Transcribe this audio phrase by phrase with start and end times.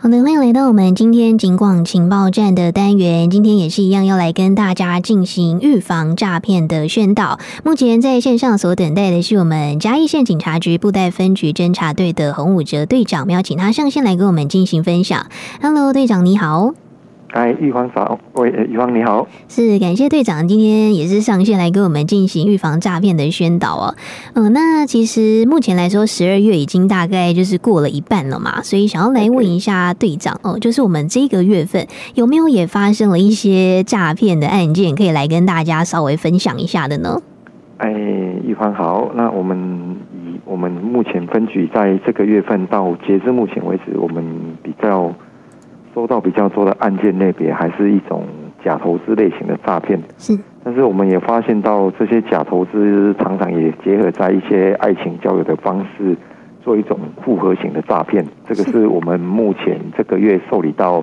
[0.00, 3.28] 好的，欢迎来到我们今天警广情报站的单元。
[3.30, 7.40] 今天也是一样，要来跟大家进行预防诈骗的宣导。
[7.64, 15.26] 目前在线上所等待的是我们嘉义县警察局布袋分局侦查队的洪武哲队长，我们要请他上线来跟我们进行分享。
[15.60, 16.74] Hello，队长你好。
[17.32, 23.94] 哎，玉芳早，喂，玉芳你好，是感谢队长今天也是上线来跟我们进行预防诈骗的宣导哦。
[24.32, 37.20] 嗯、呃，那其实目前来说，十二月已经大概就是过了一半了嘛，所以想要来问一下队长哦、呃，就是我们这个月份有没有也发生了一些诈骗的案件，可以来跟大家稍微分享一下的呢？
[37.76, 44.24] 哎，玉芳好，那我们以我们目前分局在这个月份到截至目前为止，我们
[44.62, 45.12] 比较。
[45.98, 48.22] 收到比较多的案件类别，还是一种
[48.64, 50.00] 假投资类型的诈骗。
[50.16, 56.16] 是，但是我们也发现到这些假投资常常也结合在一些爱情交友的方式，
[56.62, 58.24] 做一种复合型的诈骗。
[58.48, 61.02] 这个是我们目前这个月受理到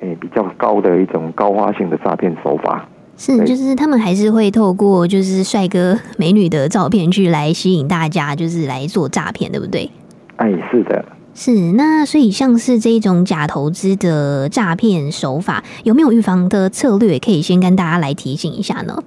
[0.00, 2.86] 诶比较高的一种高发性的诈骗手法。
[3.16, 9.90] 是，就是他们还是会透过就是帅哥美女的照片去来吸引大家，就是来做诈骗，对不对？
[10.36, 11.02] 哎，是的。
[11.40, 17.16] 是，那所以像是这一种假投资的诈骗手法，有没有预防的策略？
[17.20, 18.98] 可以先跟大家来提醒一下呢？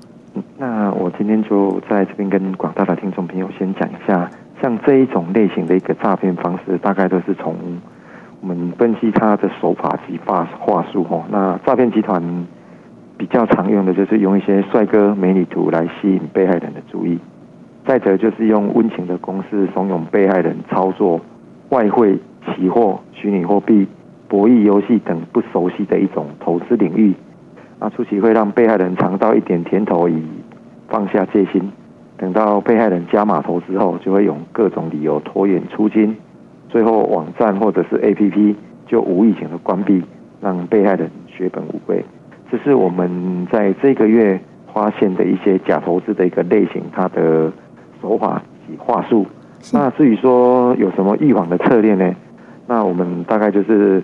[0.57, 7.53] 那我今天就在这边跟广大的听众朋友先讲一下，像这一种类型的一个诈骗方式，大概都是从
[8.39, 11.21] 我们分析他的手法及话话术哈。
[11.29, 12.23] 那诈骗集团
[13.17, 17.19] 比较常用的就是用一些帅哥美女图来吸引被害人的注意，
[17.85, 21.19] 再者就是用温情的攻势怂恿被害人操作。
[21.71, 23.87] 外汇、期货、虚拟货币、
[24.27, 27.13] 博弈游戏等不熟悉的一种投资领域，
[27.79, 30.21] 那初期会让被害人尝到一点甜头，以
[30.89, 31.71] 放下戒心。
[32.17, 36.13] 等到被害人加码投资后，就会用各种理由拖延出金，
[36.67, 38.53] 最后网站或者是 APP
[38.85, 40.03] 就无意间的关闭，
[40.41, 42.03] 让被害人血本无归。
[42.51, 44.37] 这是我们在这个月
[44.73, 47.49] 发现的一些假投资的一个类型，它的
[48.01, 49.25] 手法及话术。
[49.73, 52.13] 那至于说有什么预防的策略呢？
[52.67, 54.01] 那我们大概就是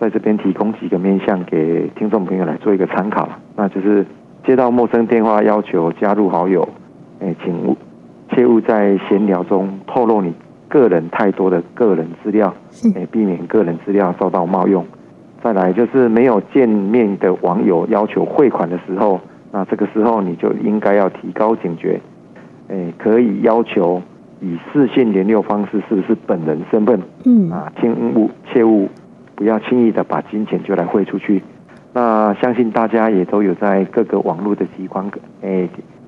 [0.00, 3.28] 在这边提供几个面向给听众朋友来做一个参考。
[3.54, 4.04] 那就是
[4.44, 6.68] 接到陌生电话要求加入好友，
[7.20, 7.76] 哎，请
[8.30, 10.32] 切勿在闲聊中透露你
[10.68, 12.52] 个人太多的个人资料，
[12.94, 14.84] 哎，避免个人资料受到冒用。
[15.42, 19.20] 再来就是没有见面的网友要求汇款的时候，
[19.52, 22.00] 那这个时候你就应该要提高警觉，
[22.68, 24.02] 哎，可以要求。
[24.40, 27.00] 以视讯联络方式是不是本人身份？
[27.24, 28.88] 嗯啊，请勿切勿
[29.34, 31.42] 不要轻易的把金钱就来汇出去。
[31.92, 35.10] 那相信大家也都有在各个网络的提款
[35.40, 35.66] 诶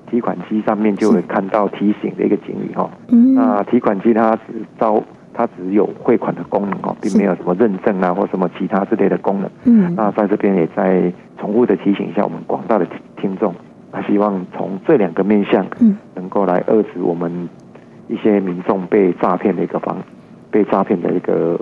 [0.09, 2.89] 提款机上面就会看到提醒的一个警语哈。
[3.07, 5.03] 嗯，那提款机它只招
[5.33, 9.49] 它只有汇款的功能哦，并没有什么认证啊或什么其他之类的功能。
[9.63, 12.85] 嗯，那在这边也在重复的提醒一下我们广大的
[13.17, 13.53] 听众，
[13.91, 17.49] 那希望从这两个面向，嗯，能够来遏制我们。
[18.09, 20.03] 一些民众被诈骗的一个防，
[20.51, 21.57] 被诈骗的一个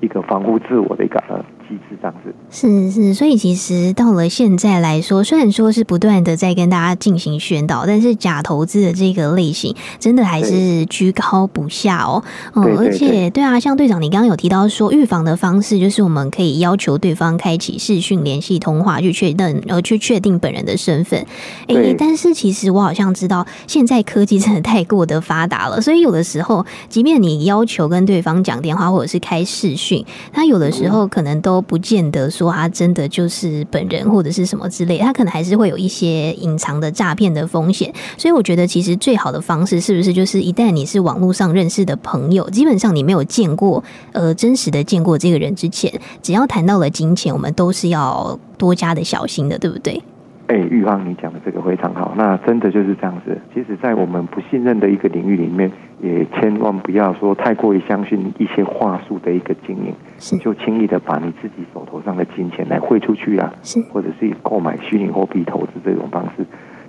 [0.00, 2.32] 一个防护自我的一个呃机制，这样子。
[2.52, 12.22] 是是，所以其实到了现在来说，虽然说是不断的在跟大家进行宣导，但是假投资的这个类型真的还是居高不下哦。
[12.54, 21.24] 嗯，而且对啊，像队长你刚刚有提到说，预防的方式就是我们可以要求对方开启视讯联系通话，去确认呃去确定本人的身份。
[21.68, 37.92] 哎、欸，但是其实我好像知道，现在科技真的太过的发达了，所以有的时候，即便你要求跟对方讲电话或者是开视讯，他有的时候可能都不见得说他真的就是本人或者是什么之类，他可能还是会有一些隐藏的诈骗的风险。
[38.16, 45.92] 所以我觉得，其实最好的方式是不是就是一旦你是网络上认识的朋友，基本上你没有见过呃真实的见过这个人之前，
[46.22, 50.02] 只要谈到了金钱，我们都是要多加的小心的，对不对？
[50.46, 52.12] 哎，玉芳，你讲的这个非常好。
[52.16, 53.38] 那真的就是这样子。
[53.54, 55.70] 其实，在我们不信任的一个领域里面，
[56.02, 59.94] 也千万不要说太过于相信一些话术的一个经营，
[60.40, 63.52] 就轻易的把你自己手头上的金钱来汇出去啊，
[63.92, 66.44] 或者是购买虚拟货币投资这种方式。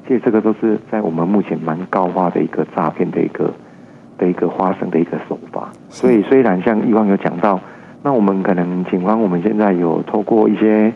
[0.08, 3.54] 其实，这个都是在我们目前蛮高发的一个诈骗的一个
[4.18, 5.72] 的一个发生的一个手法。
[5.90, 7.60] 所以，虽然像玉芳有讲到，
[8.04, 10.92] 那我们可能警方我们现在有透过一些。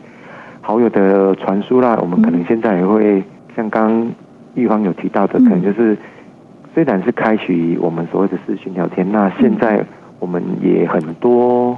[0.67, 3.23] 好友的传输啦，我们可能现在也会
[3.55, 4.11] 像刚刚
[4.55, 5.95] 玉芳有提到的，可能就是
[6.75, 9.81] 虽然是开启我们所谓的视讯聊天，那现在
[10.19, 11.77] 我们也很多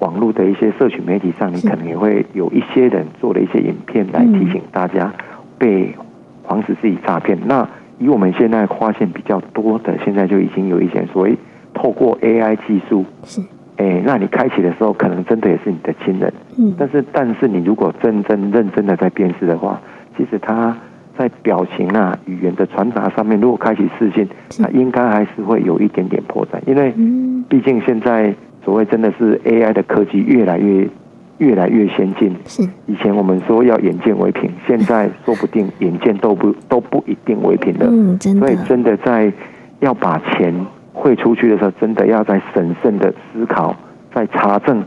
[0.00, 5.12] 网络的一些社群媒体上，你可能也会有一些人做了一些影片来提醒大家，
[5.56, 5.94] 被
[6.48, 7.38] 防止自己诈骗。
[7.46, 7.66] 那
[8.00, 11.36] 以我们现在发现比较多的，现在就已经有一些所谓
[11.72, 13.40] 透过 AI 技术，是。
[13.76, 16.32] 哎，那你开启的时候，可能真的也是你的亲人。
[16.58, 19.80] 嗯，但是但是你如果真正认真的在辨识的话，
[20.16, 20.76] 其实他
[21.16, 24.28] 在表情啊、语言的传达上面，如果开启视线，
[24.58, 26.92] 他应该还是会有一点点破绽，因为
[27.48, 28.34] 毕竟现在
[28.64, 30.88] 所谓真的是 AI 的科技越来越
[31.38, 32.34] 越来越先进。
[32.46, 37.86] 是，以前我们说要眼见为凭，现在说不定眼见都不 都不一定为凭的。
[37.86, 38.40] 嗯，真的。
[38.40, 39.32] 所以真的在
[39.80, 40.54] 要把钱
[40.92, 43.76] 汇出去的时候，真的要在审慎的思考，
[44.12, 44.82] 在查证，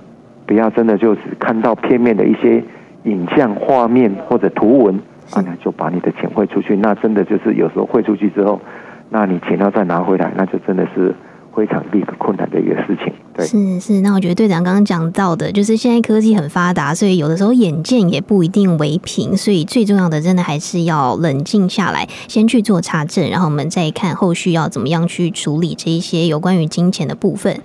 [0.45, 2.63] 不要真的就只看到片面的一些
[3.03, 5.00] 影像画面或者图文，
[5.31, 8.62] 啊，那就把你的钱汇出去，那真的就是有时候汇出去之后，
[9.09, 11.13] 那你钱要再拿回来，那就真的是。
[11.57, 14.01] 非常一个困难的一个事情，对，是是。
[14.01, 27.60] 那我觉得队长刚刚讲到的，就是现在科技很发达，所以有的时候眼见也不一定为凭，所以最重要的，真的还是要冷静下来，先去做查证，然后我们再看后续要怎么样去处理这一些有关于金钱的部分。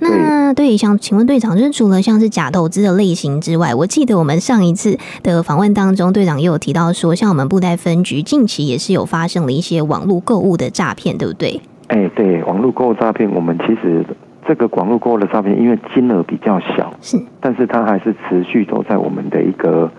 [0.00, 11.60] 那对，想请问队长，就是除了像是假投资的类型之外，我记得我们上一次的访问当中，队长也有提到说，像我们布袋分局近期也是有发生了一些网络购物的诈骗，对不对？
[11.88, 14.04] 哎，对，网络购物诈骗，我们其实
[14.46, 19.90] 这个网络购物的诈骗，因为金额比较小，是，但是它还是持续都在我们的一个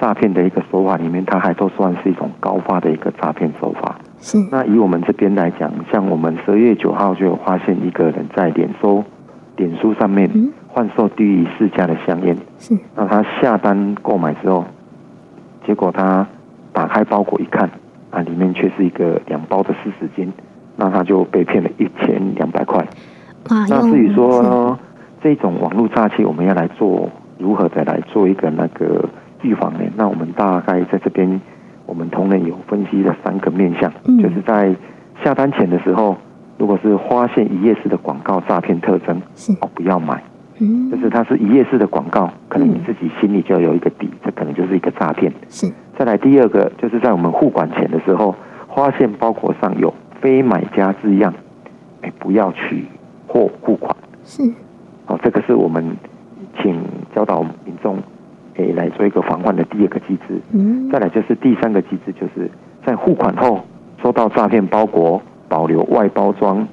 [0.00, 3.96] 诈骗的一个手法里面，它还都算是一种高发的一个诈骗手法。
[4.20, 9.04] 是，那以我们这边来讲，像我们十二月九号就有发现一个人在脸书、
[9.56, 10.30] 脸书上面
[10.66, 14.64] 换售低于市价的香烟，是，那他下单购买之后，
[15.66, 16.26] 结果他
[16.72, 17.70] 打开包裹一看，
[18.10, 20.32] 啊，里面却是一个两包的四十斤。
[20.80, 22.86] 那他就被骗了一千两百块。
[23.68, 24.78] 那至于说
[25.20, 29.04] 这种网络诈欺，我们要来做如何的来做一个那个
[29.42, 29.80] 预防呢？
[29.96, 31.40] 那我们大概在这边，
[31.84, 33.92] 我们同仁有分析了三个面向，
[34.22, 34.72] 就是在
[35.24, 36.16] 下单前的时候，
[36.58, 39.20] 如果是发现一页式的广告诈骗特征，
[39.60, 40.22] 哦，不要买。
[40.90, 45.32] 就是它是一页式的广告，可能你自己心里就要有一个底，这可能就是一个诈骗。
[45.48, 45.72] 是。
[45.96, 48.34] 再来第二个，就是在我们付款前的时候，
[48.74, 49.94] 发现包裹上有。
[50.20, 51.32] 非买家字样，
[52.02, 52.84] 哎，不要取
[53.26, 53.94] 货付款。
[54.24, 54.42] 是，
[55.06, 55.96] 哦，这个是我们
[56.60, 56.78] 请
[57.14, 57.96] 教导民众，
[58.56, 60.40] 哎，来做一个防范的第二个机制。
[60.52, 62.50] 嗯，再来就是第三个机制，就是
[62.84, 63.60] 在付款后
[64.02, 66.66] 收到诈骗包裹，保留外包装，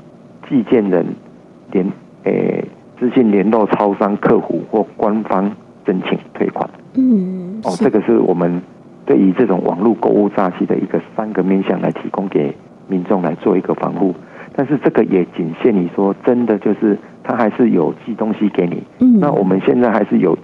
[0.50, 1.06] 寄件人
[1.72, 1.86] 联，
[2.24, 2.64] 哎，
[3.00, 5.52] 资讯联络超商客服或官方
[5.86, 6.70] 申请退款。
[6.96, 8.62] 嗯，哦，这个是我们
[9.06, 12.54] 对于这种网络购物诈欺的一个三个面向来提供给。
[12.88, 14.14] 民众来做一个防护，
[14.56, 18.84] 但是这个也仅限于说，真的就是他还是有寄东西给你。
[19.00, 20.38] 嗯，那我们现在还是有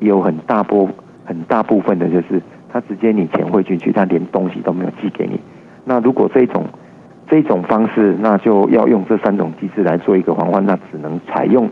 [0.00, 0.88] 有很大波
[1.24, 5.40] 很大部分的，就是他直接你钱汇进去，他连东西都没有寄给你。
[5.84, 6.64] 那如果这种
[7.28, 11.68] 这种方式，那就要用这三种机制来做一个防范，那只能采用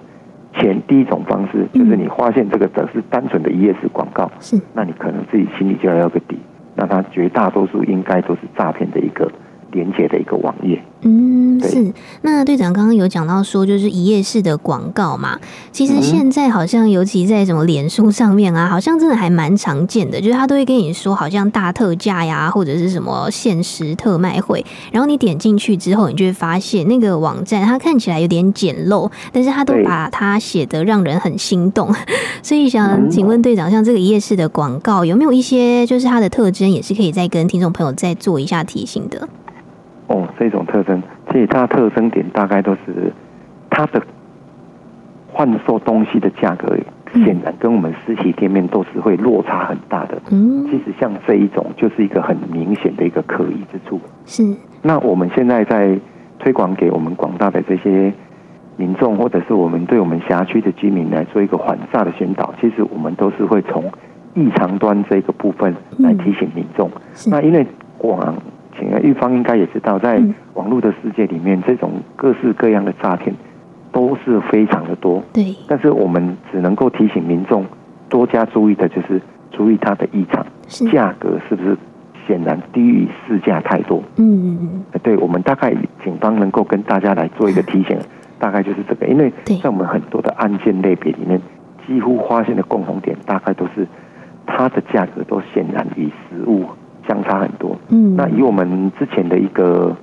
[0.54, 6.38] 前第一种方式，就是你发现这个只是单纯的一页式广告，是，那你可能自己心里就要有个底，
[6.74, 9.30] 那他绝大多数应该都是诈骗的一个。
[9.74, 11.92] 连接的一个网页，嗯，是。
[12.22, 15.38] 那队长刚刚有讲到说，就是一页式的广告嘛。
[15.72, 20.20] 其实现在好像，尤其在什么脸书上面啊， 好像真的还蛮常见的。
[20.20, 24.64] 就是他都会跟你说，好像大特价呀，或者是什么限时特卖会。
[24.92, 31.92] 然后你点进去之后，你就会发现那个网站它看起来有点简陋，但是他都把它写得让人很心动。
[32.42, 39.28] 所以想请问队长，像这个一页式的广告，有没有一些就是它的特征，也是可以再跟听众朋友再做一下提醒的？
[40.06, 43.12] 哦，这种特征，其实它的特征点大概都是
[43.70, 44.02] 它的
[45.34, 46.76] 贩售东西的价格，
[47.14, 50.20] 显然跟我们实体店面都是会落差很大的。
[50.30, 53.98] 嗯，其实像这一种就是一个很明显的一个可疑之处。
[54.26, 54.44] 是。
[54.82, 55.98] 那我们现在在
[56.38, 58.12] 推广给我们广大的这些
[58.76, 63.90] 民众，或者是我们对我们辖区的居民来做一个反诈的宣导，其实我们都是会从
[64.34, 66.90] 异常端这个部分来提醒民众。
[66.90, 68.36] 嗯、那因为广。
[68.84, 70.22] 请啊，玉芳应该也知道，在
[70.54, 73.34] 网络的世界里面，这种各式各样的诈骗
[73.90, 75.22] 都是非常的多。
[75.32, 75.54] 对。
[75.66, 77.64] 但是我们只能够提醒民众
[78.08, 80.44] 多加注意的，就是注意它的异常，
[80.92, 81.76] 价格是不是
[82.26, 84.02] 显然低于市价太多？
[84.16, 85.00] 嗯嗯嗯。
[85.02, 85.74] 对，我们大概
[86.04, 87.98] 警方能够跟大家来做一个提醒，
[88.38, 89.06] 大概就是这个。
[89.06, 91.40] 因为在我们很多的案件类别里面，
[91.86, 93.86] 几乎发现的共同点，大概都是
[94.46, 96.66] 它的价格都显然与实物。
[97.06, 97.76] 相差很多。
[97.88, 99.96] 嗯，那以我们之前的一个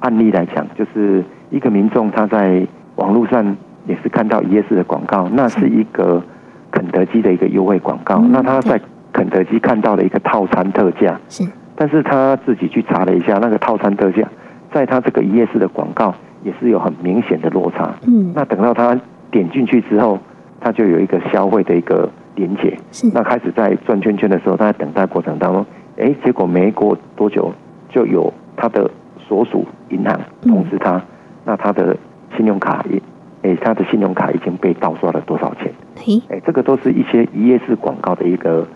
[0.00, 3.56] 案例来讲，就是一个民众他在网络上
[3.86, 6.22] 也是看到一页式的广告，那是一个
[6.70, 8.18] 肯德基的一个优惠广告。
[8.30, 8.80] 那他在
[9.12, 11.44] 肯德基看到了一个套餐特价，是，
[11.76, 14.26] 但是他自己去查了一下，那个套餐特价，
[14.72, 17.94] 在他这个一页式的广告也是有很明显的落差。
[18.06, 18.98] 嗯，那等到他
[19.30, 20.18] 点进去之后，
[20.60, 22.76] 他就有一个消费的一个连结。
[22.90, 23.08] 是。
[23.14, 25.64] 那开始在转圈圈的时候，他在等待过程当中，
[25.96, 27.52] 哎，结果没过多久，
[27.88, 31.02] 就有他的所属银行通知他，嗯、
[31.44, 31.96] 那他的
[32.36, 33.00] 信用卡也，
[33.42, 35.72] 哎，他的信用卡已经被盗刷了多少钱？
[35.96, 38.66] 嘿，哎，这个都是一些一页式广告的一个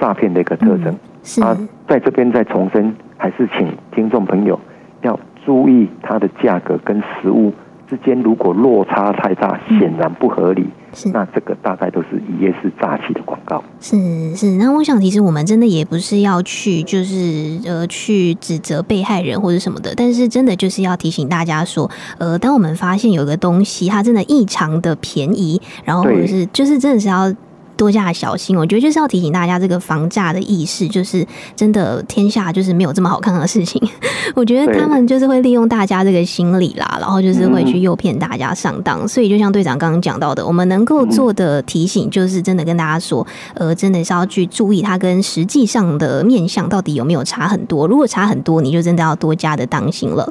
[0.00, 0.86] 诈骗的一个特征。
[0.86, 1.42] 嗯、是。
[1.42, 4.58] 啊，在这边再重申，还是请听众朋友
[5.02, 7.52] 要注意它的价格跟实物。
[7.88, 10.66] 之间如果落差太大，显然不合理。
[10.92, 13.62] 是，那这个大概都是一夜式诈欺的广告。
[13.80, 13.96] 是
[14.34, 27.32] 是，那我想其实我们真的也不是要去就是呃去指责被害人或者什么的，但是真的就是要提醒大家说，呃，当我们发现有个东西它真的异常的便宜，然后或者是就是真的是要。
[27.78, 33.80] 多加小心，我觉得就是要提醒大家，这个房价的意识，就是真的天下就是没有这么好看的事情。
[34.34, 39.06] 我觉得他们就是会利用大家这个心理啦，然后就是会去诱骗大家上当。
[39.06, 47.86] 所以就像队长刚刚讲到的，我们能够做的提醒，就是真的跟大家说，呃，真的是要去注意它跟实际上的面相到底有没有差很多。
[47.86, 50.30] 如果差很多，你就真的要多加的当心了。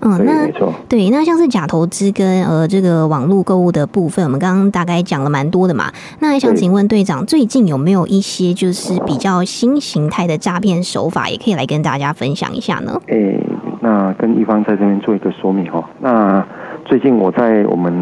[0.00, 0.48] 嗯，那
[0.88, 5.92] 对，那像是假投资跟呃这个网络购物的部分，我们刚刚大概讲了蛮多的嘛。
[6.18, 6.87] 那还想请问。
[6.88, 13.00] 队长，最近有没有一些就是比较新形态的诈骗手法，也可以来跟大家分享一下呢？
[13.06, 13.46] 诶、欸，
[13.80, 15.88] 那跟一方在这边做一个说明哈。
[16.00, 16.44] 那
[16.86, 17.92] 最近我在我们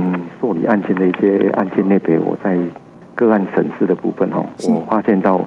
[0.40, 2.56] 受理案件的一些案件类别，我在
[3.14, 5.44] 个案审视的部分哈，我发现到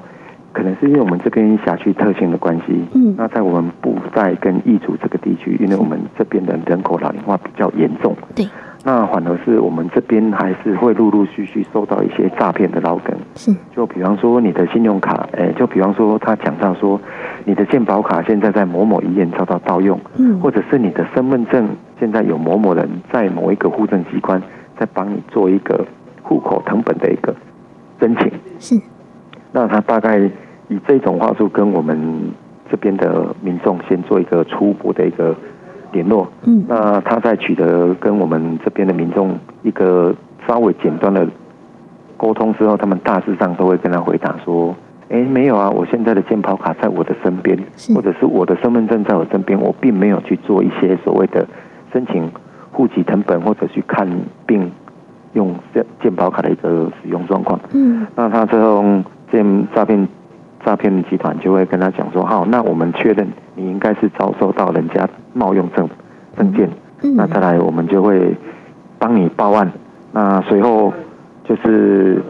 [0.52, 8.46] 可能是因为我们这边辖区特性的关系，嗯，那在我们布袋跟义竹这个地区，因为我们这边的人口老龄化比较严重，对。
[8.86, 17.00] 那反而是我们这边还是会陆陆续续收到一些诈骗的老梗，是，就比方说你的信用卡，哎，就比方说他讲到说
[17.44, 21.68] 你的健保卡现在在某某医院遭到盗用，嗯，或者是你的身份证
[22.00, 24.42] 现在有某某人在某一个户政机关
[24.78, 25.86] 在帮你做一个
[26.24, 27.36] 户口成本的一个
[28.00, 28.82] 申请，是，
[29.52, 30.20] 那他大概
[30.70, 32.00] 以这种话术跟我们
[32.72, 35.36] 这边的民众先做一个初步的一个。
[35.92, 40.14] 联络，嗯，那他在取得跟我们这边的民众一个
[40.48, 41.28] 稍微简单的
[42.18, 44.76] 沟通之后，他们大致上都会跟他回答说，
[45.10, 47.58] 哎，没有啊，我现在的健保卡在我的身边，
[47.96, 51.48] 或者是我的身份证在我身边，我并没有去做一些所谓的
[51.92, 52.32] 申请
[52.72, 54.08] 户籍成本或者去看
[54.46, 54.72] 病
[55.34, 57.60] 用健健保卡的一个使用状况。
[57.74, 58.84] 嗯，那他最后
[59.32, 59.44] 这
[59.76, 60.08] 诈骗。
[60.66, 63.26] 诈骗集团就会跟他讲说：“好，那我们确认
[63.60, 65.88] 你应该是遭受到人家冒用证
[66.38, 66.70] 证件，
[67.14, 68.34] 那再来我们就会
[68.98, 69.70] 帮你报案。
[70.14, 70.94] 那随后
[71.44, 72.24] 就是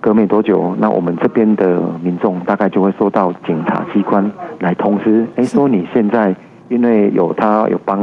[0.00, 6.34] 隔没多久，那我们这边的民众大概就会收到警察机关来通知，哎，说你现在
[6.68, 7.98] 因为有他有帮，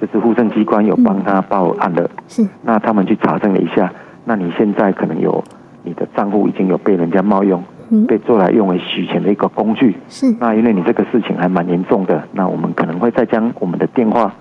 [0.00, 3.92] 就是户政机关有帮他报案了，是，那他们去查证了一下，
[4.24, 5.44] 那你现在可能有
[5.82, 7.62] 你的账户已经有被人家冒用。”
[8.06, 9.96] 被做来用为洗钱的一个工具。
[10.08, 10.34] 是。
[10.38, 14.32] 那因为你这个事情还蛮严重的，那我们可能会再将我们的电话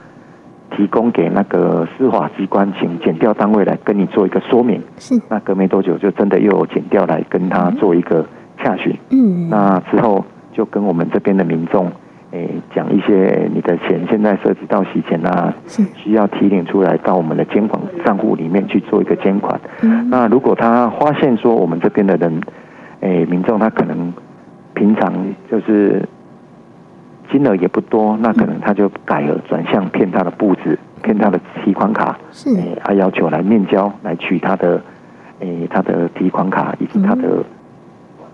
[0.76, 4.82] 提供给那个司法机关，请检调单位来跟你做一个说明。
[4.98, 5.20] 是。
[5.28, 8.26] 那隔没多久，就真的又有检调来跟他做一个
[8.58, 8.96] 洽询。
[9.10, 9.50] 嗯。
[9.50, 11.88] 那之后就跟我们这边的民众，
[12.32, 15.84] 诶、欸，讲一些你的钱现在涉及到洗钱啊，是。
[15.96, 19.60] 需要提领出来到我们的监管账户里面去做一个监管。
[19.82, 20.08] 嗯。
[20.10, 22.40] 那如果他发现说我们这边的人，
[23.02, 24.14] 诶，民众他可能
[24.74, 25.14] 平常
[25.50, 26.08] 就是
[27.32, 32.50] 金额也不多，那可能他就改了转向骗他的步子，骗他的提款卡，是，
[32.84, 34.82] 他要求来面交来取他的
[35.40, 37.44] 诶他的提款卡以及他的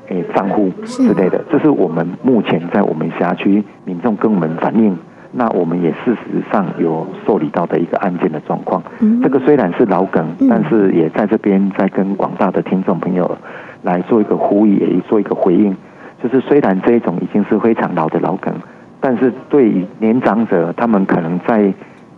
[0.07, 1.43] 诶账户之类的。
[1.51, 4.97] 这是我们目前在我们辖区民众跟我们反映，
[5.31, 8.81] 那我们也事实上有受理到的一个案件的状况。
[9.21, 13.37] 这个虽然是老梗，但是也在这边在跟广大的听众朋友。
[13.85, 15.77] 来做一个呼吁，也做一个回应，
[16.21, 18.51] 就是虽然这一种已经是非常老的老梗，
[18.99, 21.71] 但是对于年长者，他们可能在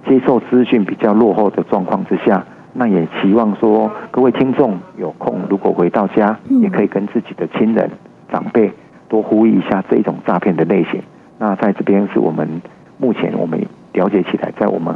[0.07, 7.91] 接受资讯比较落后的状况之下，那也期望说各位听众有空，如果回到家，也可以跟自己的亲人、
[8.31, 8.71] 长辈
[9.09, 11.01] 多呼吁一下这种诈骗的类型。
[11.38, 12.47] 那在这边是我们
[12.97, 13.59] 目前我们
[13.91, 14.95] 了解起来，在我们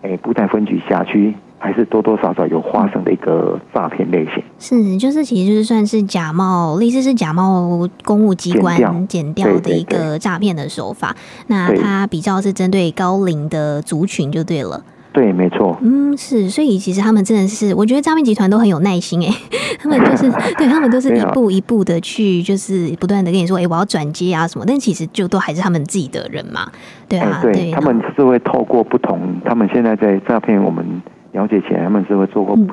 [0.00, 1.34] 诶布袋分局辖区。
[1.58, 11.14] 还是多多少少有发生的一个诈骗类型，是就是其实就是算是假冒，类似是假冒公务机关减掉的一个诈骗的手法。
[11.48, 14.82] 那它比较是针对高龄的族群就对了。
[15.10, 15.76] 对，没错。
[15.80, 19.34] 嗯，是，所以其实他们真的是，我觉得诈骗集团都很有耐心哎，
[19.80, 26.70] 他们就是 对他们都是一步一步的去，就是不断的跟你说，哎，我要转接啊什么，但其实就都还是他们自己的人嘛，
[27.08, 30.84] 对啊，对，对他们是会透过不同，他们现在在诈骗我们。
[31.32, 32.72] 了解起来，他们是会做过不，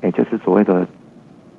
[0.00, 0.86] 哎、嗯，就是所谓的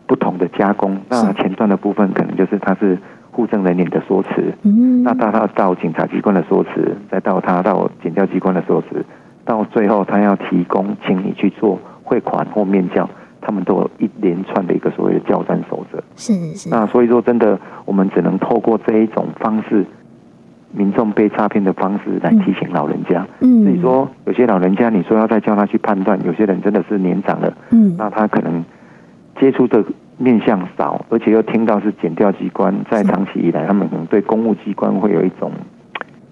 [0.05, 0.97] 不同的加工。
[1.09, 2.97] 那前段的部分可能就是他是
[3.31, 9.05] 户政人员的说辞，嗯，那到他到警察机关的说辞，再到他到检调机关的说辞，
[9.45, 13.09] 到最后他要提供请你去做汇款或面交，
[13.41, 16.03] 他们都有一连串的一个所谓的交战守则。
[16.15, 16.69] 是是。
[16.69, 19.85] 那所以说，真的我们只能透过这一种方式。
[20.75, 28.65] 民众被诈骗的方式来提醒老人家，嗯，所以说有些老人家，你说要再叫他去判断，有些人真的是年长了，嗯，那他可能
[29.39, 29.83] 接触的
[30.17, 35.51] 面向少，而且又听到是检调机关，在长期以来，他们可能对公务机关会有一种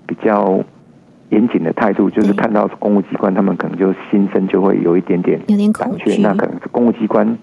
[0.08, 0.60] 比较
[1.30, 7.38] 严谨的态度，就是看到公务机关，他们可能就心生就会有一点点有点恐惧，那可能是公务机关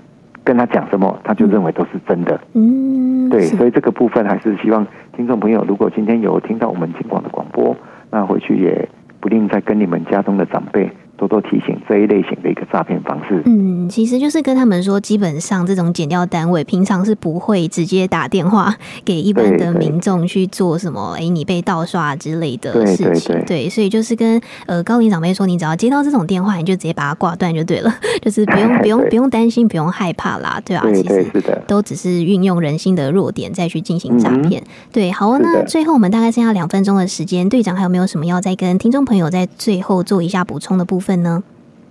[0.49, 4.87] 跟他讲什么，他就认为都是真的，嗯，对，所以这个部分还是希望。
[5.14, 7.76] 听众朋友，如果今天有听到我们金广的广播，
[8.11, 8.88] 那回去也
[9.21, 10.90] 不吝再跟你们家中的长辈。
[11.19, 13.43] 多多提醒这一类型的一个诈骗方式。
[13.45, 23.07] 嗯，其实就是跟他们说，基本上这种减掉单位平常是不会直接打电话 给一般的民众去做什么，哎，你被盗刷之类的事情。
[23.07, 30.85] 对，对，对，对，所以就是跟呃高龄长辈说，你只要接到这种电话，你就直接把它挂断就对了， 就是不用 不用不用担心，不用害怕啦，对吧？
[30.85, 34.63] 对对，其实都只是运用人性的弱点再去进行诈骗。
[34.63, 41.08] 嗯、对，好，那最后我们大概剩下两分钟的时间，队长还有没有什么要再跟听众朋友在最后做一下补充的部分？
[41.09, 41.43] 分呢？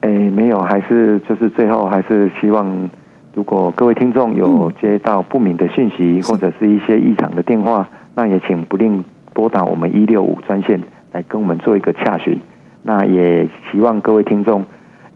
[0.01, 2.87] 哎，没有，还是就是最后还是希望，
[3.33, 10.79] 如果各位听众有接到不明的讯息、嗯、或者是一些异常的电话，那也请不吝拨打我们一六五专线
[11.13, 12.39] 来跟我们做一个洽询。
[12.83, 14.63] 那也希望各位听众，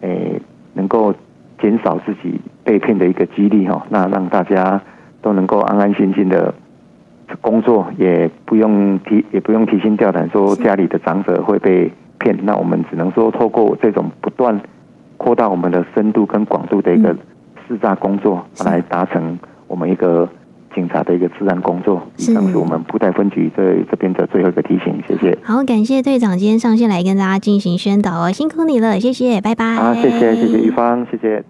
[0.01, 0.31] 哎，
[0.74, 1.13] 能够
[1.62, 3.86] 减少自己被骗的一个几率哈。
[3.89, 4.81] 那让大家
[5.22, 6.51] 都能够安安心心的
[7.39, 11.91] 工作，也不用提也不用提心吊胆说家里的长者会被。
[12.21, 14.61] 骗，那我们只能说透过这种不断
[15.17, 17.15] 扩大我们的深度跟广度的一个
[17.67, 19.37] 试诈工作，来达成
[19.67, 20.29] 我们一个
[20.73, 22.01] 警察的一个治安工作。
[22.17, 25.38] 以上是我们布袋分局这这边的最后一个提醒，谢谢。
[25.43, 29.75] 好，感谢队长今天上线来跟大家进行宣导哦，辛苦你了，谢谢，拜拜。
[29.75, 31.43] 好，谢谢，谢谢玉芳，谢谢。